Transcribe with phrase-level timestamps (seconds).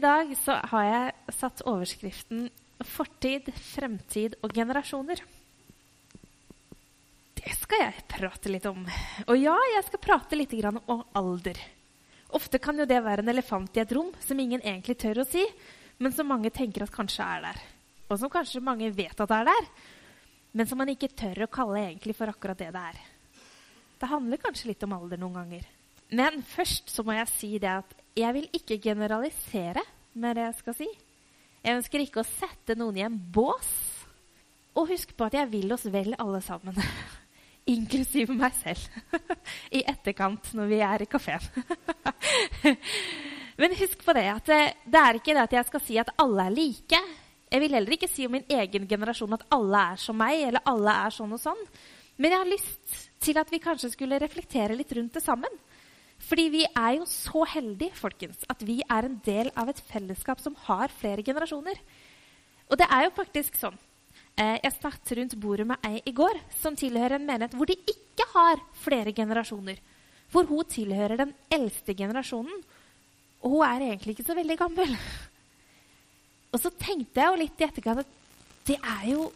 [0.00, 2.46] I dag så har jeg satt overskriften
[2.88, 5.20] 'Fortid, fremtid og generasjoner'.
[7.36, 8.86] Det skal jeg prate litt om.
[9.26, 11.60] Og ja, jeg skal prate litt om alder.
[12.32, 15.28] Ofte kan jo det være en elefant i et rom som ingen egentlig tør å
[15.28, 15.44] si,
[15.98, 17.60] men som mange tenker at kanskje er der.
[18.08, 19.70] Og som kanskje mange vet at er der,
[20.56, 23.04] men som man ikke tør å kalle egentlig for akkurat det det er.
[24.00, 25.68] Det handler kanskje litt om alder noen ganger.
[26.08, 29.82] Men først så må jeg si det at jeg vil ikke generalisere
[30.20, 30.88] med det jeg skal si.
[31.60, 33.70] Jeg ønsker ikke å sette noen i en bås.
[34.78, 36.76] Og husk på at jeg vil oss vel alle sammen.
[37.74, 38.86] Inklusiv meg selv.
[39.78, 41.44] I etterkant når vi er i kafeen.
[43.60, 46.14] Men husk på det at det, det er ikke det at jeg skal si at
[46.22, 47.00] alle er like.
[47.50, 50.64] Jeg vil heller ikke si om min egen generasjon at alle er som meg, eller
[50.70, 51.60] alle er sånn og sånn.
[52.20, 55.60] Men jeg har lyst til at vi kanskje skulle reflektere litt rundt det sammen.
[56.20, 60.42] Fordi vi er jo så heldige folkens, at vi er en del av et fellesskap
[60.42, 61.80] som har flere generasjoner.
[62.70, 63.78] Og det er jo faktisk sånn.
[64.38, 67.76] Eh, jeg satt rundt bordet med ei i går som tilhører en menighet hvor de
[67.76, 69.80] ikke har flere generasjoner.
[70.30, 72.62] Hvor hun tilhører den eldste generasjonen.
[73.42, 74.94] Og hun er egentlig ikke så veldig gammel.
[76.50, 78.16] Og så tenkte jeg jo litt i etterkant at
[78.68, 79.30] det er jo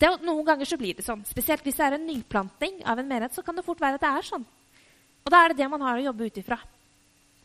[0.00, 1.22] det er, Noen ganger så blir det sånn.
[1.28, 4.02] Spesielt hvis det er en nyplantning av en menighet, så kan det fort være at
[4.02, 4.46] det er sånn.
[5.22, 6.58] Og da er det det man har å jobbe ut ifra.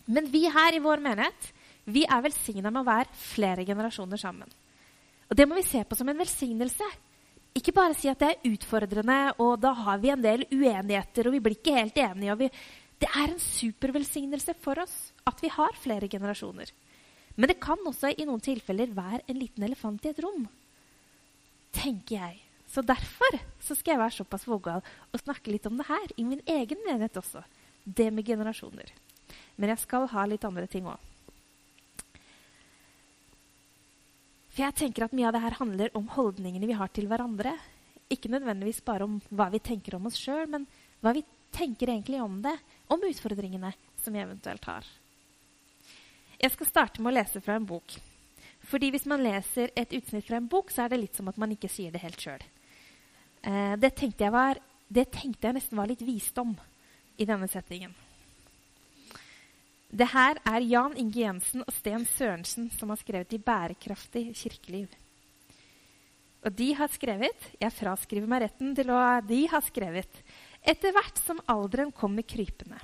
[0.07, 1.51] Men vi her i vår menighet
[1.87, 4.49] vi er velsigna med å være flere generasjoner sammen.
[5.27, 6.87] Og det må vi se på som en velsignelse.
[7.55, 11.35] Ikke bare si at det er utfordrende, og da har vi en del uenigheter, og
[11.35, 12.35] vi blir ikke helt enige.
[12.43, 12.49] Vi...
[13.03, 16.73] det er en supervelsignelse for oss at vi har flere generasjoner.
[17.37, 20.43] Men det kan også i noen tilfeller være en liten elefant i et rom.
[21.77, 22.41] Tenker jeg.
[22.67, 26.25] Så derfor så skal jeg være såpass vågal og snakke litt om det her i
[26.27, 27.45] min egen menighet også
[27.87, 28.91] det med generasjoner.
[29.55, 30.99] Men jeg skal ha litt andre ting òg.
[34.51, 37.53] For jeg tenker at Mye av det her handler om holdningene vi har til hverandre.
[38.09, 40.65] Ikke nødvendigvis bare om hva vi tenker om oss sjøl, men
[41.03, 42.55] hva vi tenker egentlig om det,
[42.89, 43.71] om utfordringene
[44.01, 44.87] som vi eventuelt har.
[46.37, 47.97] Jeg skal starte med å lese fra en bok.
[48.67, 51.37] Fordi Hvis man leser et utsnitt fra en bok, så er det litt som at
[51.37, 52.41] man ikke sier det helt sjøl.
[53.41, 56.57] Eh, det, det tenkte jeg nesten var litt visdom
[57.17, 57.93] i denne settingen.
[59.87, 64.95] Det her er Jan Inge Jensen og Sten Sørensen som har skrevet 'I bærekraftig kirkeliv'.
[66.45, 70.21] Og de har skrevet Jeg fraskriver meg retten til å De har skrevet
[70.61, 72.77] Etter hvert som alderen kommer krypende,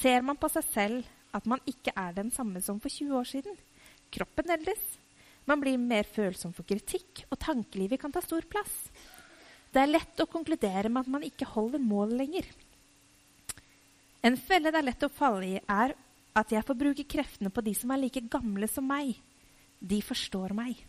[0.00, 3.24] ser man på seg selv at man ikke er den samme som for 20 år
[3.24, 3.56] siden.
[4.12, 4.82] Kroppen eldes.
[5.46, 8.90] Man blir mer følsom for kritikk, og tankelivet kan ta stor plass.
[9.72, 12.48] Det er lett å konkludere med at man ikke holder mål lenger.
[14.26, 15.94] En felle det er lett å falle i, er
[16.36, 19.14] at jeg får bruke kreftene på de som er like gamle som meg.
[19.78, 20.80] De forstår meg.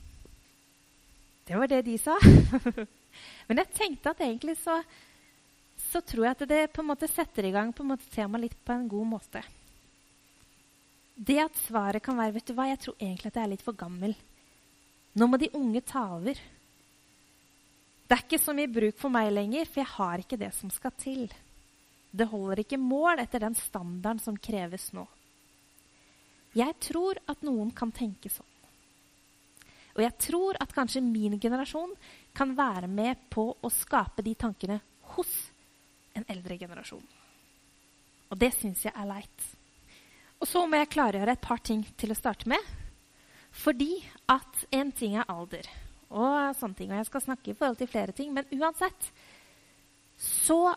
[1.47, 2.17] Det var det de sa.
[3.47, 4.79] Men jeg tenkte at egentlig så,
[5.89, 8.47] så tror jeg at det på en måte setter i gang på en måte temaet
[8.47, 9.43] litt på en god måte.
[11.17, 13.65] Det at svaret kan være vet du hva, jeg tror egentlig at jeg er litt
[13.65, 14.13] for gammel.
[15.17, 16.37] Nå må de unge ta over.
[18.07, 20.69] Det er ikke så mye bruk for meg lenger, for jeg har ikke det som
[20.71, 21.25] skal til.
[22.17, 25.05] Det holder ikke mål etter den standarden som kreves nå.
[26.57, 28.53] Jeg tror at noen kan tenke sånn.
[29.97, 31.93] Og jeg tror at kanskje min generasjon
[32.37, 34.79] kan være med på å skape de tankene
[35.13, 35.29] hos
[36.17, 37.05] en eldre generasjon.
[38.29, 39.47] Og det syns jeg er leit.
[40.37, 42.61] Og så må jeg klargjøre et par ting til å starte med.
[43.57, 43.95] Fordi
[44.29, 45.65] at en ting er alder,
[46.13, 49.09] og sånne ting, og jeg skal snakke i forhold til flere ting, men uansett
[50.21, 50.75] så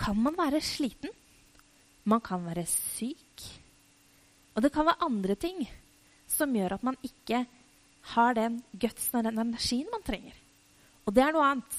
[0.00, 1.12] kan man være sliten.
[2.08, 3.44] Man kan være syk.
[4.56, 5.62] Og det kan være andre ting
[6.30, 7.44] som gjør at man ikke
[8.14, 10.36] har den gutsen og den energien man trenger.
[11.04, 11.78] Og det er noe annet.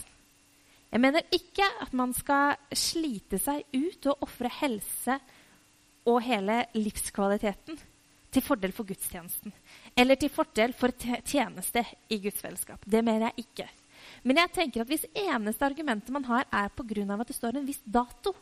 [0.91, 5.15] Jeg mener ikke at man skal slite seg ut og ofre helse
[6.09, 7.79] og hele livskvaliteten
[8.31, 9.53] til fordel for gudstjenesten.
[9.95, 12.83] Eller til fordel for tjeneste i Guds fellesskap.
[12.85, 13.69] Det mener jeg ikke.
[14.23, 17.05] Men jeg tenker at hvis eneste argumentet man har, er pga.
[17.17, 18.35] at det står en viss dato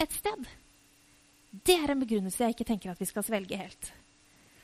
[0.00, 0.46] et sted
[1.50, 3.92] Det er en begrunnelse jeg ikke tenker at vi skal svelge helt.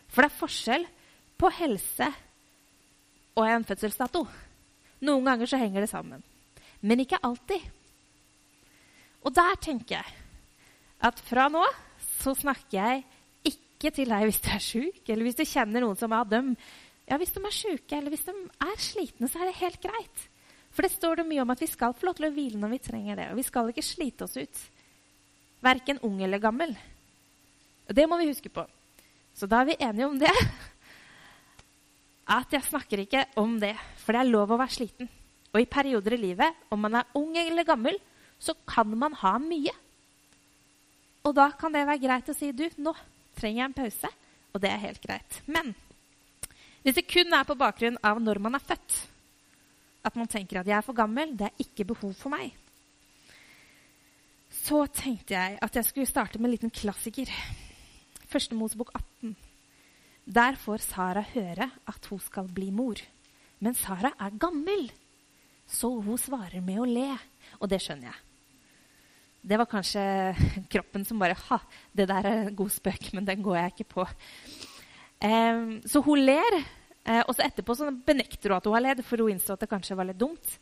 [0.09, 0.87] For det er forskjell
[1.37, 2.07] på helse
[3.37, 4.23] og en fødselsdato.
[5.05, 6.23] Noen ganger så henger det sammen.
[6.81, 7.61] Men ikke alltid.
[9.27, 10.15] Og der tenker jeg
[11.05, 11.65] at fra nå
[12.23, 13.03] så snakker jeg
[13.51, 16.55] ikke til deg hvis du er sjuk, eller hvis du kjenner noen som er dem.
[17.07, 20.25] Ja, hvis de er sjuke eller hvis de er slitne, så er det helt greit.
[20.75, 22.75] For det står det mye om at vi skal få lov til å hvile når
[22.75, 23.29] vi trenger det.
[23.33, 24.63] Og vi skal ikke slite oss ut.
[25.65, 26.75] Verken ung eller gammel.
[27.87, 28.67] Og det må vi huske på.
[29.37, 30.33] Så da er vi enige om det.
[32.37, 35.09] At jeg snakker ikke om det, for det er lov å være sliten.
[35.55, 37.97] Og i perioder i livet, om man er ung eller gammel,
[38.37, 39.73] så kan man ha mye.
[41.25, 42.93] Og da kan det være greit å si du, nå
[43.39, 44.11] trenger jeg en pause.
[44.53, 45.41] Og det er helt greit.
[45.47, 45.73] Men
[46.87, 48.97] hvis det kun er på bakgrunn av når man er født,
[50.07, 52.53] at man tenker at jeg er for gammel, det er ikke behov for meg,
[54.55, 57.33] så tenkte jeg at jeg skulle starte med en liten klassiker.
[58.31, 59.35] Første Mosebok 18.
[60.39, 63.03] Der får Sara høre at hun skal bli mor.
[63.59, 64.87] Men Sara er gammel,
[65.67, 67.11] så hun svarer med å le.
[67.59, 68.23] Og det skjønner jeg.
[69.43, 70.07] Det var kanskje
[70.73, 71.61] kroppen som bare Ha,
[71.91, 74.09] det der er en god spøk, men den går jeg ikke på.
[75.17, 76.59] Um, så hun ler,
[77.07, 79.65] uh, og så etterpå så benekter hun at hun har ledd, for hun innså at
[79.65, 80.59] det kanskje var litt dumt.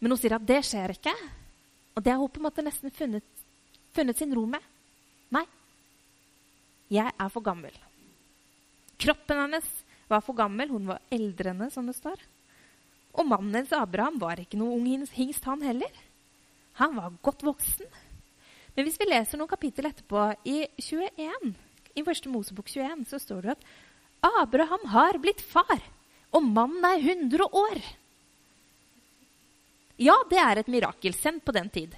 [0.00, 1.14] Men hun sier at det skjer ikke.
[1.96, 3.44] Og det har hun på en måte nesten funnet,
[3.96, 4.64] funnet sin ro med.
[5.32, 5.44] Nei,
[6.92, 7.74] jeg er for gammel.
[9.00, 9.68] Kroppen hennes
[10.08, 10.70] var for gammel.
[10.70, 12.20] Hun var eldre enn som det står.
[13.16, 16.02] Og mannen hennes, Abraham, var ikke noe ung hingst, han heller.
[16.80, 17.88] Han var godt voksen.
[18.76, 21.54] Men hvis vi leser noen kapittel etterpå, i 21,
[21.96, 23.64] i første Mosebok 21, så står det at
[24.42, 25.80] Abraham har blitt far,
[26.34, 27.80] og mannen er 100 år.
[30.00, 31.14] Ja, det er et mirakel.
[31.16, 31.94] Sendt på den tid.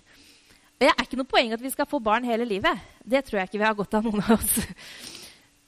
[0.79, 2.85] Det er ikke noe poeng at vi skal få barn hele livet.
[3.03, 4.61] Det tror jeg ikke vi har godt av, noen av oss.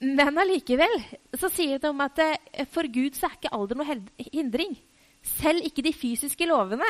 [0.01, 0.95] Men allikevel
[1.37, 3.97] så sier det om at eh, for Gud så er ikke alder noe
[4.31, 4.79] hindring.
[5.41, 6.87] Selv ikke de fysiske lovene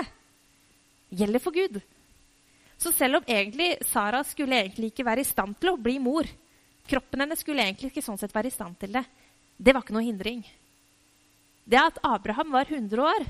[1.11, 1.81] gjelder for Gud.
[2.79, 6.29] Så selv om egentlig Sara skulle egentlig ikke være i stand til å bli mor
[6.91, 9.05] Kroppen hennes skulle egentlig ikke sånn sett være i stand til det.
[9.61, 10.41] Det var ikke noe hindring.
[11.69, 13.27] Det at Abraham var 100 år,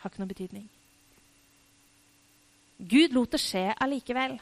[0.00, 0.64] har ikke noe betydning.
[2.82, 4.38] Gud lot det skje allikevel.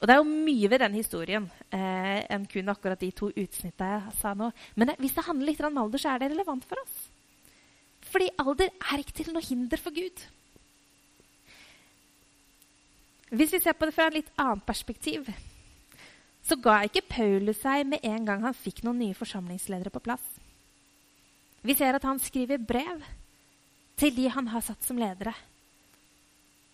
[0.00, 3.98] Og det er jo mye ved den historien eh, enn kun akkurat de to utsnittene
[3.98, 4.48] jeg sa nå.
[4.74, 6.96] Men det, hvis det handler litt om alder, så er det relevant for oss.
[8.10, 10.24] Fordi alder er ikke til noe hinder for Gud.
[13.32, 15.28] Hvis vi ser på det fra et litt annet perspektiv,
[16.42, 20.24] så ga ikke Paulus seg med en gang han fikk noen nye forsamlingsledere på plass.
[21.62, 23.02] Vi ser at han skriver brev
[24.00, 25.34] til de han har satt som ledere.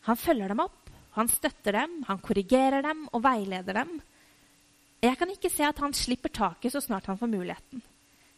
[0.08, 0.88] Han følger dem opp,
[1.18, 3.98] han støtter dem, han korrigerer dem og veileder dem.
[5.02, 7.82] Jeg kan ikke se at han slipper taket så snart han får muligheten.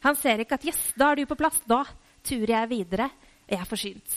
[0.00, 1.84] Han ser ikke at 'yes, da er du på plass', da
[2.24, 4.16] turer jeg videre, og jeg er forsynt.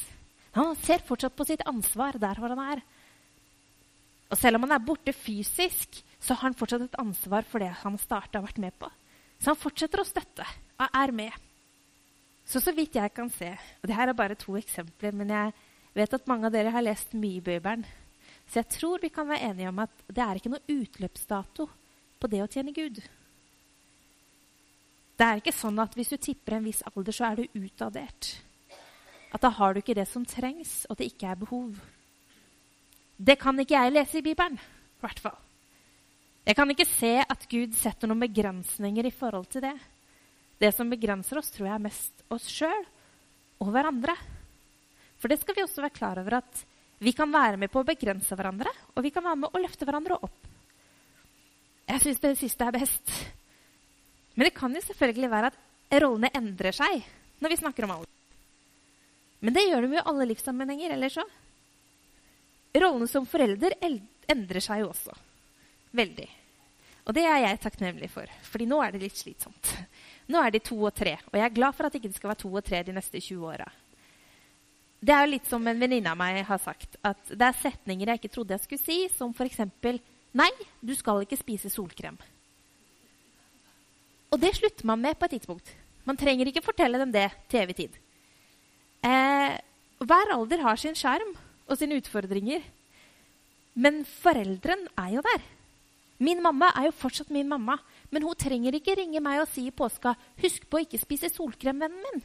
[0.54, 2.82] Han ser fortsatt på sitt ansvar der hvor han er.
[4.34, 7.70] Og selv om han er borte fysisk, så har han fortsatt et ansvar for det
[7.84, 8.90] han starta og vært med på.
[9.38, 10.46] Så han fortsetter å støtte
[10.82, 11.36] og er med.
[12.50, 15.54] Så så vidt jeg kan se og det her er bare to eksempler, men jeg
[15.94, 17.86] vet at mange av dere har lest mye i Bibelen.
[18.50, 21.70] Så jeg tror vi kan være enige om at det er ikke noe utløpsdato
[22.20, 23.00] på det å tjene Gud.
[25.14, 28.34] Det er ikke sånn at hvis du tipper en viss alder, så er du utadert.
[29.34, 31.78] At da har du ikke det som trengs, og det ikke er behov.
[33.18, 34.58] Det kan ikke jeg lese i Bibelen.
[34.58, 35.40] I hvert fall.
[36.44, 39.76] Jeg kan ikke se at Gud setter noen begrensninger i forhold til det.
[40.60, 42.84] Det som begrenser oss, tror jeg er mest oss sjøl
[43.64, 44.16] og hverandre.
[45.22, 46.64] For det skal vi også være klar over at
[47.04, 49.88] vi kan være med på å begrense hverandre, og vi kan være med å løfte
[49.88, 50.50] hverandre opp.
[51.88, 53.12] Jeg syns det siste er best.
[54.36, 57.04] Men det kan jo selvfølgelig være at rollene endrer seg
[57.44, 58.12] når vi snakker om alder.
[59.44, 61.32] Men det gjør de jo i alle livssammenhenger ellers òg.
[62.74, 65.14] Rollen som forelder endrer seg jo også.
[65.94, 66.30] Veldig.
[67.04, 69.74] Og det er jeg takknemlig for, fordi nå er det litt slitsomt.
[70.32, 72.32] Nå er de to og tre, og jeg er glad for at det ikke skal
[72.32, 73.68] være to og tre de neste 20 åra.
[75.04, 78.08] Det er jo litt som en venninne av meg har sagt, at det er setninger
[78.08, 79.60] jeg ikke trodde jeg skulle si, som f.eks.:
[80.32, 80.50] Nei,
[80.80, 82.16] du skal ikke spise solkrem.
[84.32, 85.76] Og det slutter man med på et tidspunkt.
[86.08, 88.00] Man trenger ikke fortelle dem det til evig tid.
[89.04, 89.60] Eh,
[90.00, 91.36] hver alder har sin skjerm
[91.68, 92.64] og sine utfordringer.
[93.74, 95.44] Men foreldren er jo der.
[96.24, 97.78] Min mamma er jo fortsatt min mamma,
[98.14, 101.30] men hun trenger ikke ringe meg og si i påska 'Husk på å ikke spise
[101.30, 102.24] solkrem, vennen min'.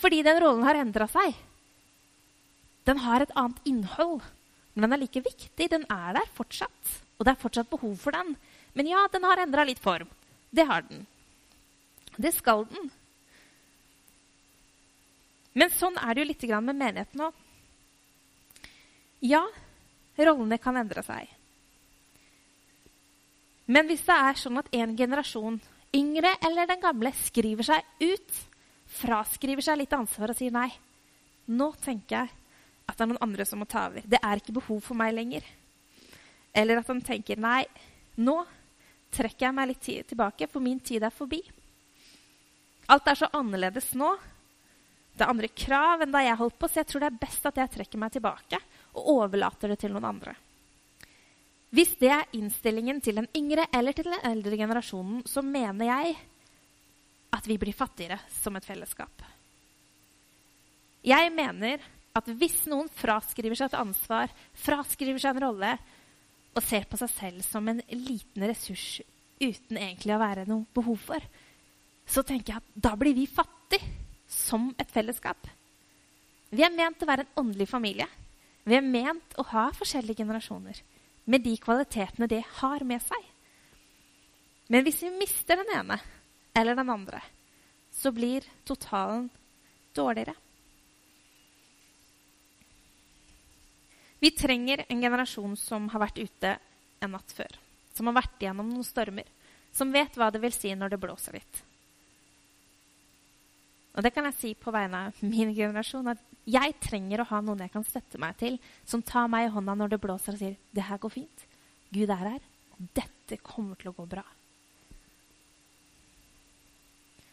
[0.00, 1.34] Fordi den rollen har endra seg.
[2.86, 4.22] Den har et annet innhold,
[4.74, 5.68] men den er like viktig.
[5.70, 8.36] Den er der fortsatt, og det er fortsatt behov for den.
[8.74, 10.08] Men ja, den har endra litt form.
[10.52, 11.06] Det har den.
[12.16, 12.90] Det skal den.
[15.56, 17.34] Men sånn er det jo litt med menigheten òg.
[19.24, 19.42] Ja,
[20.18, 21.30] rollene kan endre seg.
[23.66, 25.58] Men hvis det er sånn at en generasjon,
[25.96, 28.42] yngre eller den gamle, skriver seg ut,
[29.00, 30.68] fraskriver seg litt ansvar og sier nei,
[31.50, 32.34] nå tenker jeg
[32.86, 34.04] at det er noen andre som må ta over.
[34.06, 35.42] Det er ikke behov for meg lenger.
[36.54, 37.64] Eller at han tenker nei,
[38.22, 38.38] nå
[39.16, 41.40] trekker jeg meg litt tilbake, for min tid er forbi.
[42.92, 44.12] Alt er så annerledes nå.
[45.16, 47.48] Det er andre krav enn da jeg holdt på, så jeg tror det er best
[47.48, 48.60] at jeg trekker meg tilbake
[48.96, 50.34] og overlater det til noen andre.
[51.76, 56.14] Hvis det er innstillingen til den yngre eller til den eldre generasjonen, så mener jeg
[57.36, 59.24] at vi blir fattigere som et fellesskap.
[61.06, 61.82] Jeg mener
[62.16, 65.74] at hvis noen fraskriver seg et ansvar, fraskriver seg en rolle
[66.56, 69.02] og ser på seg selv som en liten ressurs
[69.36, 71.26] uten egentlig å være noe behov for,
[72.06, 73.84] så tenker jeg at da blir vi fattige
[74.30, 75.50] som et fellesskap.
[76.50, 78.06] Vi er ment å være en åndelig familie.
[78.66, 80.80] Vi er ment å ha forskjellige generasjoner
[81.30, 83.28] med de kvalitetene det har med seg.
[84.70, 86.00] Men hvis vi mister den ene
[86.56, 87.20] eller den andre,
[87.94, 89.28] så blir totalen
[89.94, 90.34] dårligere.
[94.18, 96.56] Vi trenger en generasjon som har vært ute
[97.04, 97.58] en natt før.
[97.94, 99.28] Som har vært gjennom noen stormer.
[99.76, 101.62] Som vet hva det vil si når det blåser litt.
[103.96, 107.40] Og det kan jeg si på vegne av min generasjon, at jeg trenger å ha
[107.42, 110.38] noen jeg kan støtte meg til, som tar meg i hånda når det blåser og
[110.38, 111.46] sier 'Det her går fint.
[111.92, 112.40] Gud er her.
[112.94, 114.24] Dette kommer til å gå bra'.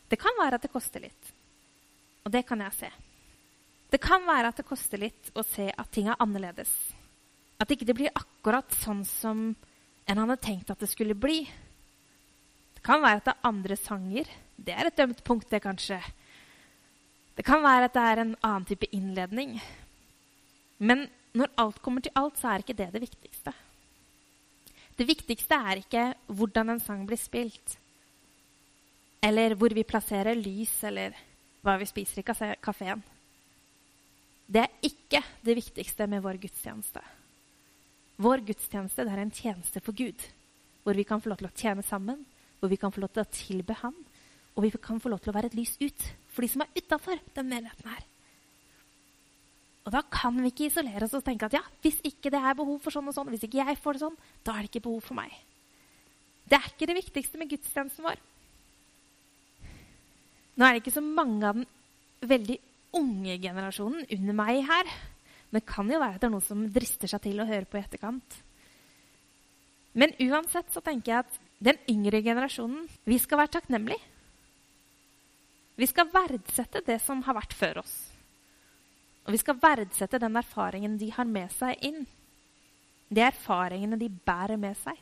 [0.10, 1.34] Det kan være at det koster litt.
[2.26, 2.90] Og det kan jeg se.
[3.90, 6.70] Det kan være at det koster litt å se at ting er annerledes.
[7.60, 9.56] At ikke det blir akkurat sånn som
[10.06, 11.44] en hadde tenkt at det skulle bli.
[12.74, 14.26] Det kan være at det er andre sanger.
[14.58, 16.02] Det er et dømt punkt, det, kanskje.
[17.34, 19.56] Det kan være at det er en annen type innledning.
[20.78, 23.54] Men når alt kommer til alt, så er ikke det det viktigste.
[24.94, 27.80] Det viktigste er ikke hvordan en sang blir spilt,
[29.24, 31.16] eller hvor vi plasserer lys, eller
[31.64, 33.02] hva vi spiser i kafeen.
[34.46, 37.02] Det er ikke det viktigste med vår gudstjeneste.
[38.22, 40.20] Vår gudstjeneste er en tjeneste for Gud,
[40.84, 42.20] hvor vi kan få lov til å tjene sammen,
[42.60, 43.96] hvor vi kan få lov til å tilbe Ham,
[44.54, 46.82] og vi kan få lov til å være et lys ut for de som er
[46.82, 48.04] utafor den menigheten her.
[49.84, 52.56] Og da kan vi ikke isolere oss og tenke at ja, hvis ikke det er
[52.56, 54.86] behov for sånn og sånn, hvis ikke jeg får det sånn, da er det ikke
[54.88, 55.34] behov for meg.
[56.48, 58.22] Det er ikke det viktigste med gudstjenesten vår.
[60.54, 61.68] Nå er det ikke så mange av den
[62.30, 62.58] veldig
[62.96, 64.92] unge generasjonen under meg her.
[65.50, 67.68] Men det kan jo være at det er noen som drister seg til å høre
[67.68, 68.40] på i etterkant.
[70.00, 74.13] Men uansett så tenker jeg at den yngre generasjonen Vi skal være takknemlige.
[75.76, 77.94] Vi skal verdsette det som har vært før oss.
[79.24, 82.04] Og vi skal verdsette den erfaringen de har med seg inn.
[83.14, 85.00] De erfaringene de bærer med seg.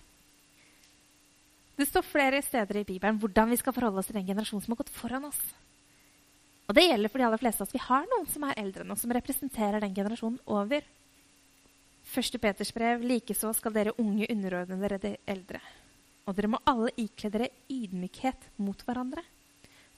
[1.75, 4.75] Det står flere steder i Bibelen hvordan vi skal forholde oss til den generasjonen som
[4.75, 5.39] har gått foran oss.
[6.69, 7.75] Og det gjelder for de aller fleste av oss.
[7.75, 10.85] Vi har noen som er eldre enn oss, som representerer den generasjonen over.
[12.11, 15.59] Første Peters brev, likeså skal dere unge underordne dere de eldre.
[16.29, 19.25] Og dere må alle ikle dere ydmykhet mot hverandre.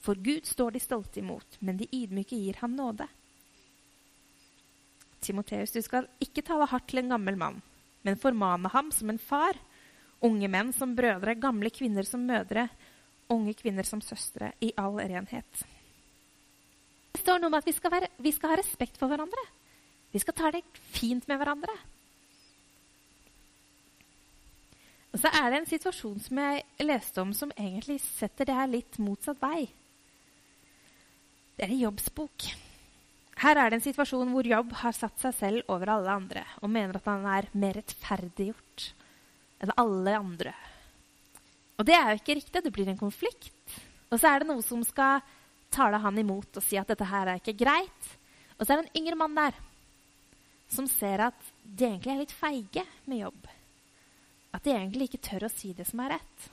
[0.04, 3.06] For Gud står de stolte imot, men de ydmyke gir ham nåde.
[5.24, 7.62] Timoteus, du skal ikke tale hardt til en gammel mann,
[8.04, 9.56] men formane ham som en far.
[10.24, 12.66] Unge menn som brødre, gamle kvinner som mødre,
[13.32, 15.64] unge kvinner som søstre, i all renhet.
[17.14, 19.44] Det står noe om at vi skal, være, vi skal ha respekt for hverandre.
[20.12, 21.74] Vi skal ta det fint med hverandre.
[25.14, 28.70] Og så er det en situasjon som jeg leste om, som egentlig setter det her
[28.70, 29.68] litt motsatt vei.
[31.54, 32.48] Det er i jobbsbok.
[33.44, 36.70] Her er det en situasjon hvor Jobb har satt seg selv over alle andre og
[36.70, 38.86] mener at han er mer rettferdiggjort
[39.62, 40.54] enn alle andre.
[41.78, 42.62] Og det er jo ikke riktig.
[42.62, 43.78] Det blir en konflikt.
[44.10, 45.22] Og så er det noe som skal
[45.74, 48.10] tale han imot og si at dette her er ikke greit.
[48.58, 49.58] Og så er det en yngre mann der
[50.74, 53.50] som ser at de egentlig er litt feige med jobb.
[54.54, 56.48] At de egentlig ikke tør å si det som er rett.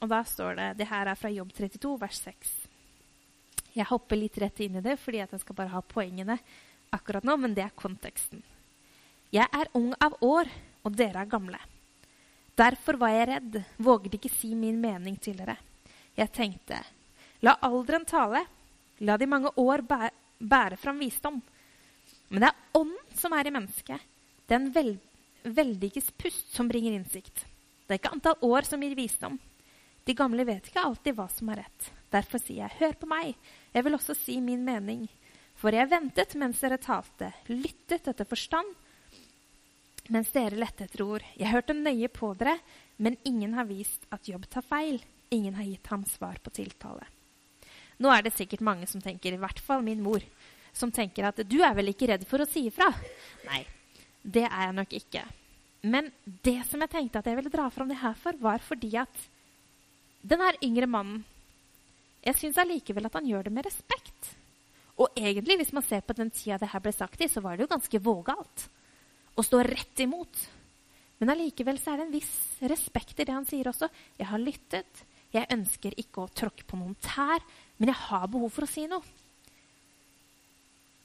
[0.00, 2.67] Og da står det Det her er fra Jobb 32, vers 6.
[3.78, 6.38] Jeg hopper litt rett inn i det fordi jeg skal bare ha poengene
[6.94, 8.42] akkurat nå, men det er konteksten.
[9.30, 10.48] Jeg er ung av år,
[10.82, 11.58] og dere er gamle.
[12.58, 15.58] Derfor var jeg redd, våget ikke si min mening til dere.
[16.16, 16.80] Jeg tenkte,
[17.44, 18.42] La alderen tale.
[19.06, 20.10] La de mange år bære,
[20.42, 21.36] bære fram visdom.
[22.28, 24.08] Men det er ånden som er i mennesket.
[24.48, 24.90] Det er en vel,
[25.44, 27.44] veldiges pust som bringer innsikt.
[27.86, 29.38] Det er ikke antall år som gir visdom.
[30.08, 31.88] De gamle vet ikke alltid hva som er rett.
[32.08, 33.34] Derfor sier jeg, hør på meg.
[33.74, 35.02] Jeg vil også si min mening.
[35.60, 38.70] For jeg ventet mens dere talte, lyttet etter forstand,
[40.08, 41.26] mens dere lette etter ord.
[41.36, 42.56] Jeg hørte nøye på dere,
[42.96, 45.02] men ingen har vist at jobb tar feil.
[45.34, 47.04] Ingen har gitt ham svar på tiltale.
[48.00, 50.24] Nå er det sikkert mange som tenker, i hvert fall min mor,
[50.72, 52.88] som tenker at du er vel ikke redd for å si ifra?
[53.44, 53.64] Nei,
[54.22, 55.24] det er jeg nok ikke.
[55.84, 58.94] Men det som jeg tenkte at jeg ville dra fram det her for, var fordi
[59.02, 59.26] at
[60.22, 61.24] den her yngre mannen
[62.24, 64.32] Jeg syns allikevel at han gjør det med respekt.
[64.98, 67.54] Og egentlig, hvis man ser på den tida det her ble sagt i, så var
[67.54, 68.64] det jo ganske vågalt
[69.38, 70.40] å stå rett imot.
[71.22, 72.34] Men allikevel så er det en viss
[72.70, 73.86] respekt i det han sier også.
[74.18, 75.04] Jeg har lyttet.
[75.34, 77.42] Jeg ønsker ikke å tråkke på noen tær,
[77.78, 79.04] men jeg har behov for å si noe.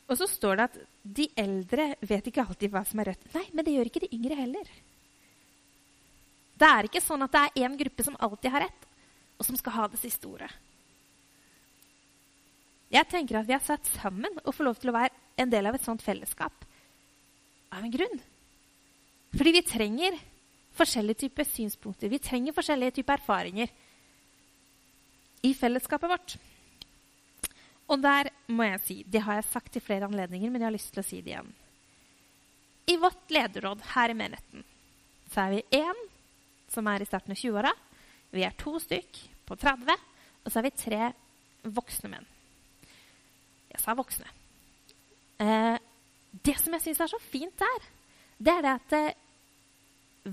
[0.09, 0.79] Og så står det at
[1.19, 3.29] de eldre vet ikke alltid hva som er rødt.
[3.35, 4.73] Nei, men det gjør ikke de yngre heller.
[6.59, 8.89] Det er ikke sånn at det er én gruppe som alltid har rett,
[9.43, 10.47] og som skal ha det siste ordet.
[12.93, 15.67] Jeg tenker at vi er satt sammen og får lov til å være en del
[15.67, 16.63] av et sånt fellesskap
[17.73, 18.19] av en grunn.
[19.33, 20.19] Fordi vi trenger
[20.77, 22.11] forskjellige typer synspunkter.
[22.13, 23.73] Vi trenger forskjellige typer erfaringer
[25.43, 26.37] i fellesskapet vårt.
[27.91, 30.77] Og der må jeg si, det har jeg sagt i flere anledninger, men jeg har
[30.77, 31.51] lyst til å si det igjen.
[32.93, 34.63] I vårt lederråd her i menigheten
[35.33, 36.07] så er vi én
[36.71, 37.73] som er i starten av 20-åra.
[38.33, 40.05] Vi er to stykk på 30,
[40.43, 41.01] og så er vi tre
[41.63, 42.29] voksne menn.
[43.73, 44.29] Jeg sa voksne.
[45.41, 45.75] Eh,
[46.45, 47.87] det som jeg syns er så fint der,
[48.37, 49.19] det er det at eh,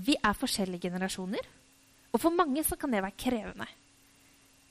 [0.01, 1.47] vi er forskjellige generasjoner.
[2.11, 3.67] Og for mange så kan det være krevende.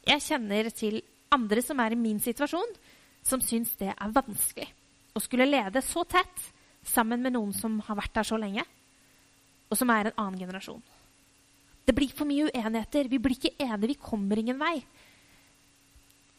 [0.07, 1.01] Jeg kjenner til
[1.33, 2.77] andre som er i min situasjon,
[3.25, 4.69] som syns det er vanskelig
[5.15, 6.47] å skulle lede så tett
[6.87, 8.65] sammen med noen som har vært der så lenge,
[9.71, 10.83] og som er en annen generasjon.
[11.91, 13.09] Det blir for mye uenigheter.
[13.11, 13.91] Vi blir ikke enige.
[13.91, 14.77] Vi kommer ingen vei.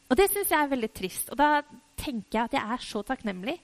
[0.07, 1.31] Og det syns jeg er veldig trist.
[1.33, 1.59] Og da
[1.99, 3.57] tenker jeg at jeg er så takknemlig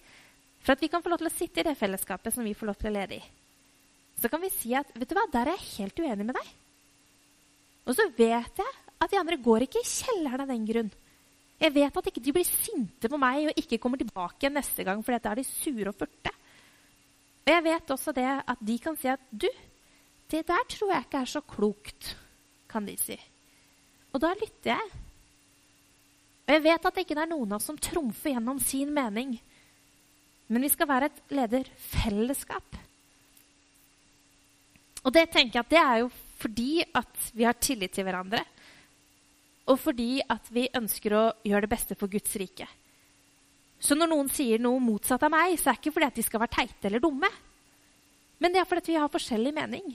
[0.59, 2.67] for at vi kan få lov til å sitte i det fellesskapet som vi får
[2.67, 3.21] lov til å lede i.
[4.19, 6.49] Så kan vi si at vet du hva, der er jeg helt uenig med deg.
[7.87, 10.91] Og så vet jeg at de andre går ikke i kjelleren av den grunn.
[11.57, 14.99] Jeg vet at ikke de blir sinte på meg og ikke kommer tilbake neste gang,
[15.05, 16.35] fordi da er de sure og furte.
[17.47, 19.47] Og jeg vet også det at de kan si at du,
[20.31, 22.15] det der tror jeg ikke er så klokt,
[22.67, 23.17] kan de si.
[24.13, 24.89] Og da lytter jeg.
[26.47, 29.35] Og jeg vet at det ikke er noen av oss som trumfer gjennom sin mening.
[30.47, 32.77] Men vi skal være et lederfellesskap.
[35.03, 38.43] Og det tenker jeg at det er jo fordi at vi har tillit til hverandre
[39.67, 42.67] og fordi at vi ønsker å gjøre det beste for Guds rike.
[43.79, 46.25] Så når noen sier noe motsatt av meg, så er det ikke fordi at de
[46.25, 47.29] skal være teite eller dumme.
[48.39, 49.91] Men det er fordi vi har forskjellig mening.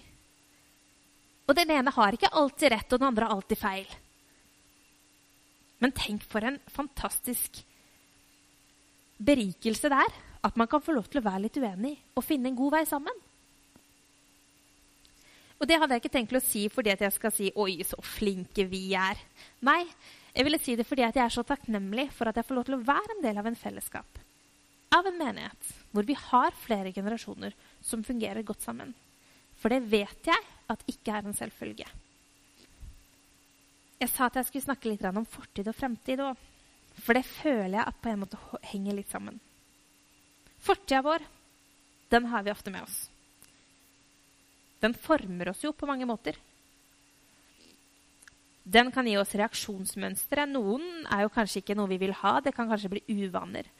[1.48, 3.96] Og den ene har ikke alltid rett, og den andre har alltid feil.
[5.82, 7.64] Men tenk for en fantastisk
[9.18, 10.20] berikelse det er.
[10.42, 12.82] At man kan få lov til å være litt uenig og finne en god vei
[12.88, 13.18] sammen.
[15.62, 17.94] Og det hadde jeg ikke tenkt å si fordi at jeg skal si 'oi, så
[18.02, 19.20] flinke vi er'.
[19.62, 19.86] Nei,
[20.34, 22.64] jeg ville si det fordi at jeg er så takknemlig for at jeg får lov
[22.66, 24.18] til å være en del av en fellesskap.
[24.90, 28.90] Av en menighet hvor vi har flere generasjoner som fungerer godt sammen.
[29.54, 30.42] For det vet jeg
[30.74, 31.86] at ikke er en selvfølge.
[34.02, 36.48] Jeg sa at jeg skulle snakke litt om fortid og fremtid òg.
[37.02, 39.38] For det føler jeg at på en måte henger litt sammen.
[40.62, 41.22] Fortida vår,
[42.12, 42.98] den har vi ofte med oss.
[44.82, 46.36] Den former oss jo på mange måter.
[48.62, 50.44] Den kan gi oss reaksjonsmønstre.
[50.50, 52.36] Noen er jo kanskje ikke noe vi vil ha.
[52.42, 53.70] Det kan kanskje bli uvaner.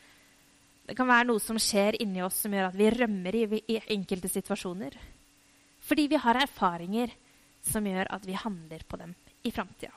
[0.87, 3.79] Det kan være noe som skjer inni oss som gjør at vi rømmer i, i
[3.95, 4.97] enkelte situasjoner.
[5.83, 7.13] Fordi vi har erfaringer
[7.63, 9.93] som gjør at vi handler på dem i framtida.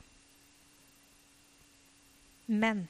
[2.45, 2.87] Men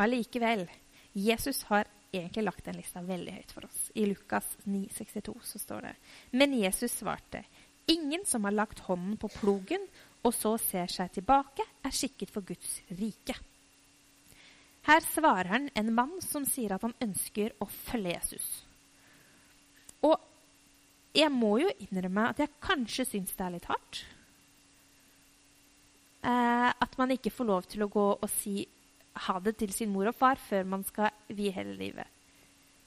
[0.00, 0.66] allikevel
[1.12, 3.90] Jesus har egentlig lagt den lista veldig høyt for oss.
[3.94, 5.94] I Lukas 9,62 så står det
[6.30, 7.44] Men Jesus svarte,
[7.86, 9.86] ingen som har lagt hånden på plogen
[10.22, 13.36] og så ser seg tilbake, er skikket for Guds rike.
[14.88, 18.48] Her svarer han en mann som sier at han ønsker å følge Jesus.
[21.16, 24.04] Jeg må jo innrømme at jeg kanskje syns det er litt hardt.
[26.20, 28.62] Eh, at man ikke får lov til å gå og si
[29.26, 32.06] ha det til sin mor og far før man skal vie hele livet.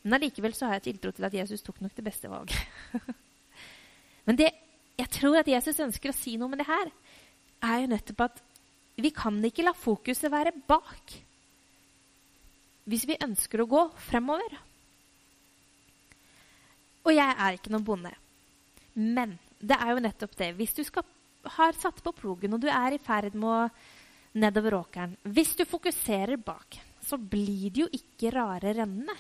[0.04, 2.58] Men allikevel har jeg tiltro til at Jesus tok nok det beste valget.
[4.28, 4.52] Men det
[5.00, 6.92] jeg tror at Jesus ønsker å si noe med det her,
[7.64, 8.42] er jo nettopp at
[9.02, 11.16] vi kan ikke la fokuset være bak
[12.86, 14.58] hvis vi ønsker å gå fremover.
[17.04, 18.14] Og jeg er ikke noen bonde.
[18.96, 20.54] Men det er jo nettopp det.
[20.58, 21.06] Hvis du skal
[21.58, 25.66] har satt på plogen, og du er i ferd med å nedover åkeren Hvis du
[25.68, 29.16] fokuserer bak, så blir det jo ikke rare rennene.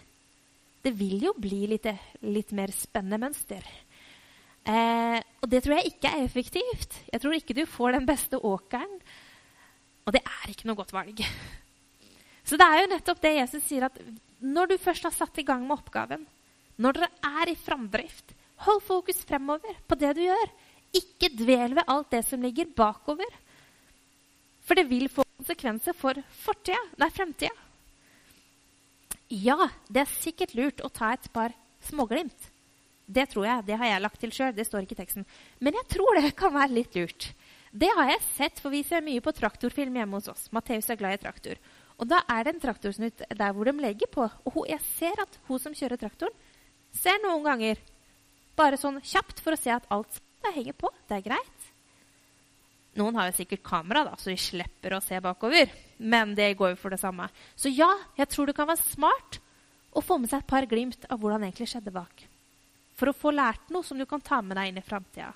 [0.83, 1.87] Det vil jo bli litt,
[2.25, 3.67] litt mer spennende mønster.
[4.63, 6.97] Eh, og det tror jeg ikke er effektivt.
[7.11, 8.97] Jeg tror ikke du får den beste åkeren.
[10.03, 11.19] Og det er ikke noe godt valg.
[12.47, 13.99] Så det er jo nettopp det Jesus sier, at
[14.43, 16.25] når du først har satt i gang med oppgaven,
[16.81, 17.09] når dere
[17.41, 18.33] er i framdrift,
[18.65, 20.53] hold fokus fremover på det du gjør.
[20.93, 23.29] Ikke dvel ved alt det som ligger bakover.
[24.63, 27.53] For det vil få konsekvenser for fortida, nei, fremtida.
[29.33, 29.57] Ja,
[29.89, 31.55] det er sikkert lurt å ta et par
[31.87, 32.49] småglimt.
[33.05, 33.65] Det tror jeg.
[33.67, 34.53] Det har jeg lagt til sjøl.
[34.55, 35.25] Det står ikke i teksten.
[35.59, 37.31] Men jeg tror det kan være litt lurt.
[37.73, 40.45] Det har jeg sett, for vi ser mye på traktorfilm hjemme hos oss.
[40.53, 41.59] Matteus er glad i traktor.
[41.97, 44.27] Og da er det en traktorsnutt der hvor de legger på.
[44.49, 46.35] Og jeg ser at hun som kjører traktoren,
[46.95, 47.81] ser noen ganger
[48.57, 50.21] bare sånn kjapt for å se at alt
[50.53, 50.91] henger på.
[51.07, 51.69] Det er greit.
[52.99, 55.71] Noen har jo sikkert kamera, da, så de slipper å se bakover.
[55.97, 57.29] Men det går jo for det samme.
[57.55, 59.39] Så ja, jeg tror det kan være smart
[59.93, 62.25] å få med seg et par glimt av hvordan det egentlig skjedde bak.
[62.93, 65.31] For å få lært noe som du kan ta med deg inn i framtida.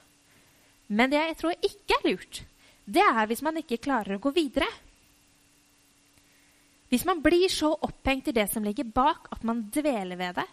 [0.94, 2.44] Men det jeg tror ikke er lurt,
[2.86, 4.70] det er hvis man ikke klarer å gå videre.
[6.88, 10.46] Hvis man blir så opphengt i det som ligger bak, at man dveler ved det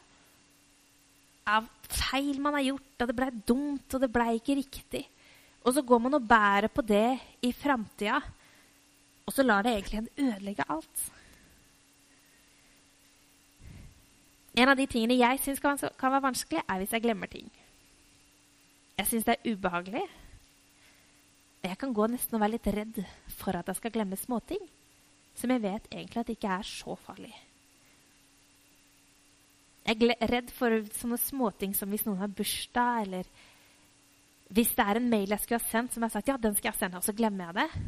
[1.46, 5.02] av feil man har gjort, og det blei dumt, og det blei ikke riktig,
[5.64, 8.20] og så går man og bærer på det i framtida,
[9.24, 11.04] og så lar det egentlig en ødelegge alt.
[14.54, 17.48] En av de tingene jeg syns kan, kan, være vanskelig, er hvis jeg glemmer ting.
[18.98, 20.04] Jeg syns det er ubehagelig.
[21.64, 23.00] Jeg kan gå nesten og være litt redd
[23.40, 24.62] for at jeg skal glemme småting
[25.34, 27.32] som jeg vet egentlig at ikke er så farlig.
[29.84, 33.28] Jeg er redd for sånne småting som hvis noen har bursdag, eller
[34.54, 36.56] hvis det er en mail jeg skulle ha sendt, som jeg har sagt ja, den
[36.56, 37.82] skal jeg sende, og så glemmer jeg det.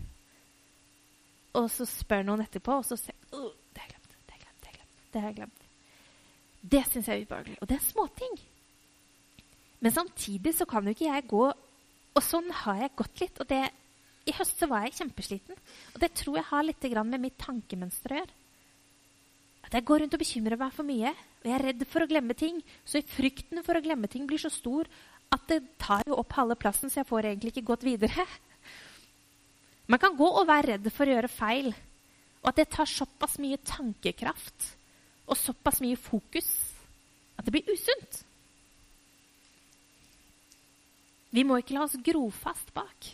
[1.57, 4.37] Og så spør noen etterpå, og så sier jeg det har jeg glemt, det har
[4.37, 5.09] jeg glemt, det har jeg glemt.
[5.13, 5.65] Det har jeg glemt.
[6.77, 7.59] Det syns jeg er ubehagelig.
[7.63, 8.37] Og det er småting.
[9.81, 11.45] Men samtidig så kan jo ikke jeg gå
[12.17, 13.41] Og sånn har jeg gått litt.
[13.45, 13.61] Og det,
[14.25, 15.59] i høst så var jeg kjempesliten.
[15.93, 18.37] Og det tror jeg har litt med mitt tankemønster å gjøre.
[19.67, 21.13] At jeg går rundt og bekymrer meg for mye.
[21.43, 22.61] Og jeg er redd for å glemme ting.
[22.87, 24.89] Så frykten for å glemme ting blir så stor
[25.35, 28.27] at det tar jo opp halve plassen, så jeg får egentlig ikke gått videre.
[29.91, 31.73] Man kan gå og være redd for å gjøre feil.
[32.45, 34.71] Og at det tar såpass mye tankekraft
[35.27, 36.47] og såpass mye fokus
[37.37, 38.23] at det blir usunt.
[41.35, 43.11] Vi må ikke la oss gro fast bak.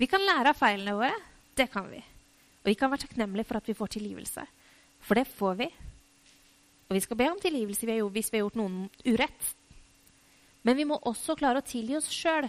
[0.00, 1.14] Vi kan lære av feilene våre.
[1.54, 2.00] Det kan vi.
[2.64, 4.46] Og vi kan være takknemlige for at vi får tilgivelse.
[5.04, 5.68] For det får vi.
[6.88, 9.48] Og vi skal be om tilgivelse hvis vi har gjort noen urett.
[10.64, 12.48] Men vi må også klare å tilgi oss sjøl.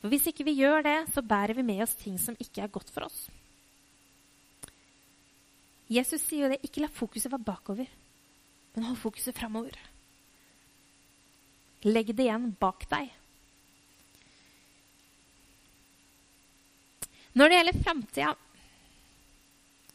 [0.00, 2.72] For hvis ikke vi gjør det, så bærer vi med oss ting som ikke er
[2.72, 3.26] godt for oss.
[5.92, 6.62] Jesus sier jo det.
[6.66, 7.90] Ikke la fokuset være bakover,
[8.74, 9.76] men hold fokuset framover.
[11.86, 13.12] Legg det igjen bak deg.
[17.36, 18.32] Når det gjelder framtida,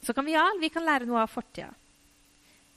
[0.02, 1.70] så kan vi ja, vi kan lære noe av fortida.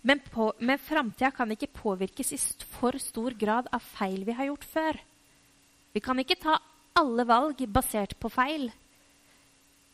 [0.04, 2.40] Men, på, men framtida kan ikke påvirkes i
[2.76, 4.98] for stor grad av feil vi har gjort før.
[5.96, 6.58] Vi kan ikke ta
[6.98, 8.68] alle valg basert på feil.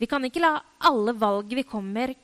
[0.01, 0.57] Vi kan ikke la
[0.89, 2.15] alle valg vi kommer,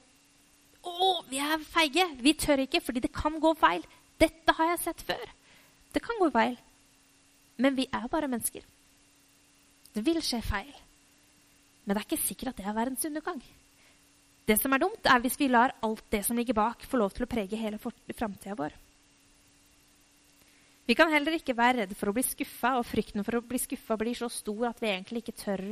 [0.87, 2.07] å, vi er feige.
[2.23, 3.85] Vi tør ikke, fordi det kan gå feil.
[4.21, 5.27] Dette har jeg sett før.
[5.93, 6.57] Det kan gå feil.
[7.63, 8.65] Men vi er bare mennesker.
[9.95, 10.75] Det vil skje feil.
[11.85, 13.41] Men det er ikke sikkert at det er verdens undergang.
[14.47, 17.15] Det som er dumt, er hvis vi lar alt det som ligger bak, få lov
[17.15, 18.77] til å prege hele framtida vår.
[20.87, 23.59] Vi kan heller ikke være redd for å bli skuffa, og frykten for å bli
[23.59, 25.65] skuffa blir så stor at vi egentlig ikke tør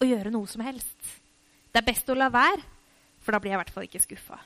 [0.00, 0.96] å gjøre noe som helst.
[1.68, 2.64] Det er best å la være,
[3.20, 4.40] for da blir jeg i hvert fall ikke skuffa.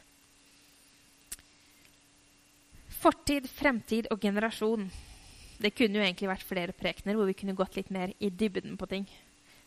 [2.98, 4.88] Fortid, fremtid og generasjon.
[5.62, 8.74] Det kunne jo egentlig vært flere prekener hvor vi kunne gått litt mer i dybden
[8.78, 9.06] på ting.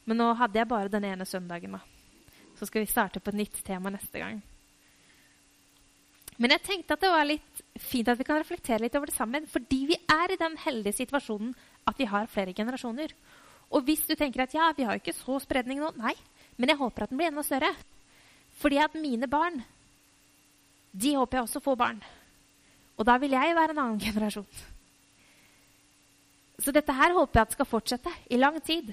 [0.03, 1.79] Men nå hadde jeg bare den ene søndagen.
[1.79, 2.00] da.
[2.61, 4.37] Så skal vi starte på et nytt tema neste gang.
[6.37, 9.17] Men jeg tenkte at det var litt fint at vi kan reflektere litt over det
[9.17, 9.47] sammen.
[9.49, 11.55] Fordi vi er i den heldige situasjonen
[11.89, 13.15] at vi har flere generasjoner.
[13.73, 16.13] Og hvis du tenker at ja, vi har ikke så spredning nå, nei,
[16.61, 17.71] men jeg håper at den blir enda større.
[18.61, 19.61] Fordi at mine barn,
[20.91, 22.01] de håper jeg også får barn.
[22.99, 24.49] Og da vil jeg være en annen generasjon.
[26.61, 28.91] Så dette her håper jeg at skal fortsette i lang tid.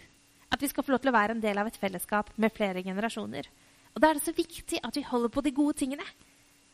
[0.49, 2.81] At vi skal få lov til å være en del av et fellesskap med flere
[2.87, 3.51] generasjoner.
[3.99, 6.05] Og da er det så viktig at vi holder på de gode tingene.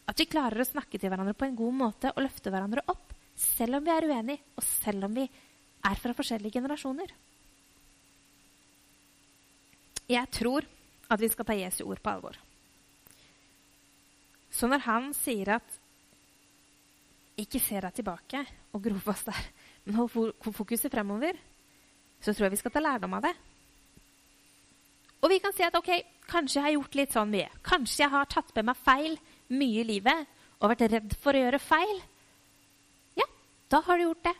[0.04, 3.14] At vi klarer å snakke til hverandre på en god måte og løfte hverandre opp.
[3.32, 7.14] Selv om vi er uenige, og selv om vi er fra forskjellige generasjoner.
[10.04, 10.68] Jeg tror
[11.08, 12.36] at vi skal ta Jesu ord på alvor.
[14.52, 15.80] Så når han sier at
[17.40, 18.44] ikke se deg tilbake
[18.76, 19.48] og gro fast der,
[19.88, 21.40] men hold fokuset fremover,
[22.20, 23.34] så tror jeg vi skal ta lærdom av det.
[25.24, 25.88] Og vi kan si at ok,
[26.30, 27.50] kanskje jeg har gjort litt sånn mye.
[27.66, 29.16] Kanskje jeg har tatt med meg feil
[29.54, 32.00] mye i livet og vært redd for å gjøre feil.
[33.20, 33.26] Ja,
[33.72, 34.34] da har du gjort det.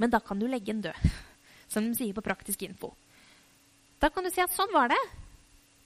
[0.00, 1.10] Men da kan du legge den død,
[1.72, 2.92] som de sier på Praktisk info.
[4.00, 5.00] Da kan du si at sånn var det.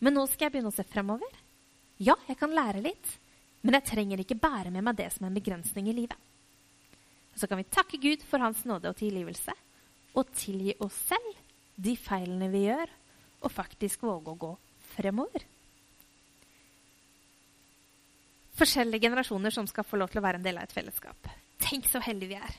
[0.04, 1.40] Men nå skal jeg begynne å se fremover.
[2.02, 3.10] Ja, jeg kan lære litt,
[3.62, 6.18] men jeg trenger ikke bære med meg det som er en begrensning i livet.
[7.34, 9.54] Så kan vi takke Gud for Hans nåde og tilgivelse,
[10.14, 11.38] og tilgi oss selv
[11.74, 12.90] de feilene vi gjør,
[13.42, 14.52] og faktisk våge å gå
[14.94, 15.44] fremover.
[18.54, 21.30] Forskjellige generasjoner som skal få lov til å være en del av et fellesskap.
[21.62, 22.56] Tenk så heldige vi er.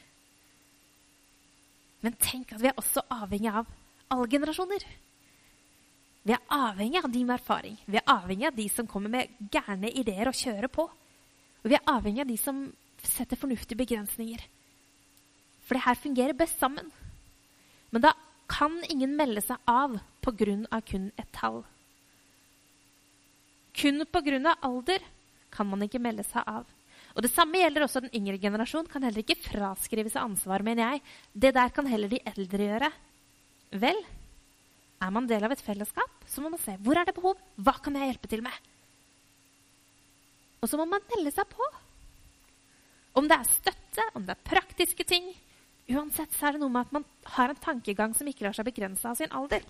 [2.04, 3.70] Men tenk at vi er også avhengig av
[4.14, 4.84] alle generasjoner.
[6.26, 7.78] Vi er avhengig av de med erfaring.
[7.86, 10.88] Vi er avhengig av de som kommer med gærne ideer og kjører på.
[11.64, 12.66] Og vi er avhengig av de som
[13.06, 14.42] setter fornuftige begrensninger.
[15.66, 16.92] For det her fungerer best sammen.
[17.94, 18.14] Men da
[18.50, 20.82] kan ingen melde seg av pga.
[20.82, 21.64] kun et tall.
[23.76, 24.56] Kun pga.
[24.62, 25.00] alder
[25.52, 26.66] kan man ikke melde seg av.
[27.16, 28.88] Og Det samme gjelder også den yngre generasjon.
[28.92, 31.02] Kan heller ikke fraskrive seg ansvar, mener jeg.
[31.34, 32.92] Det der kan heller de eldre gjøre.
[33.72, 34.02] Vel,
[35.00, 37.76] er man del av et fellesskap, så må man se hvor er det behov, hva
[37.84, 38.54] kan jeg hjelpe til med?
[40.64, 41.68] Og så må man melde seg på.
[43.16, 45.28] Om det er støtte, om det er praktiske ting.
[45.92, 48.68] Uansett så er det noe med at man har en tankegang som ikke lar seg
[48.68, 49.64] begrense av sin alder.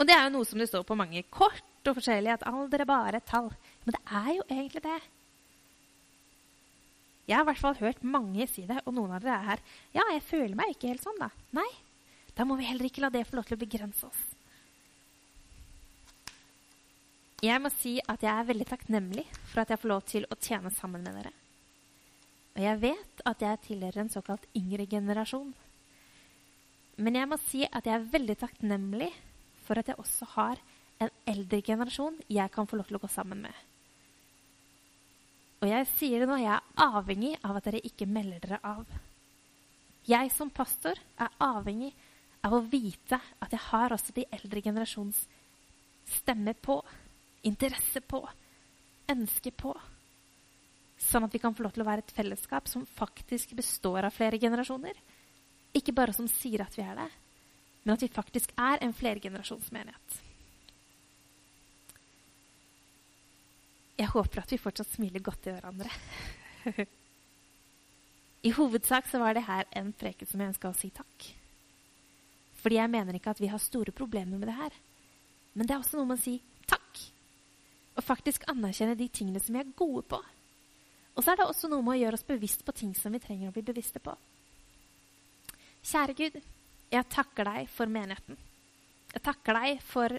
[0.00, 2.82] Og det er jo noe som det står på mange kort og forskjellig, at alder
[2.82, 3.48] er bare et tall.
[3.86, 4.98] Men det er jo egentlig det.
[7.30, 9.64] Jeg har i hvert fall hørt mange si det, og noen av dere er her.
[9.94, 11.30] Ja, jeg føler meg ikke helt sånn, da.
[11.54, 11.68] Nei,
[12.34, 14.22] da må vi heller ikke la det få lov til å begrense oss.
[17.40, 20.36] Jeg må si at jeg er veldig takknemlig for at jeg får lov til å
[20.36, 21.32] tjene sammen med dere.
[22.58, 25.54] Og jeg vet at jeg tilhører en såkalt yngre generasjon.
[27.00, 29.08] Men jeg må si at jeg er veldig takknemlig
[29.64, 30.60] for at jeg også har
[31.00, 33.66] en eldre generasjon jeg kan få lov til å gå sammen med.
[35.60, 38.86] Og jeg sier det nå, jeg er avhengig av at dere ikke melder dere av.
[40.08, 41.90] Jeg som pastor er avhengig
[42.46, 45.18] av å vite at jeg har også de eldre generasjons
[46.10, 46.78] stemme på,
[47.46, 48.22] interesse på,
[49.12, 49.74] ønske på.
[51.00, 54.16] Sånn at vi kan få lov til å være et fellesskap som faktisk består av
[54.16, 54.96] flere generasjoner.
[55.76, 57.08] Ikke bare som sier at vi er det,
[57.84, 60.29] men at vi faktisk er en flergenerasjonsmenighet.
[64.00, 65.90] Jeg håper at vi fortsatt smiler godt til hverandre.
[68.48, 71.26] I hovedsak så var det her en preken som jeg ønska å si takk.
[72.62, 74.78] Fordi jeg mener ikke at vi har store problemer med det her.
[75.52, 76.38] Men det er også noe med å si
[76.70, 77.02] takk.
[77.98, 80.20] Og faktisk anerkjenne de tingene som vi er gode på.
[81.16, 83.20] Og så er det også noe med å gjøre oss bevisst på ting som vi
[83.20, 84.14] trenger å bli bevisste på.
[85.84, 86.40] Kjære Gud,
[86.92, 88.38] jeg takker deg for menigheten.
[89.10, 90.16] Jeg takker deg for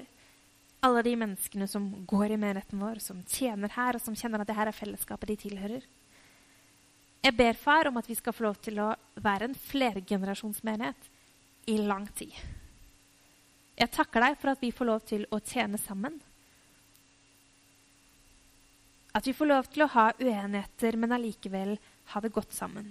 [0.82, 4.50] alle de menneskene som går i menigheten vår, som tjener her, og som kjenner at
[4.50, 5.86] det her er fellesskapet de tilhører.
[7.22, 8.90] Jeg ber, far, om at vi skal få lov til å
[9.22, 11.10] være en flergenerasjonsmenighet
[11.70, 12.34] i lang tid.
[13.78, 16.18] Jeg takker deg for at vi får lov til å tjene sammen.
[19.14, 21.76] At vi får lov til å ha uenigheter, men allikevel
[22.14, 22.90] ha det godt sammen.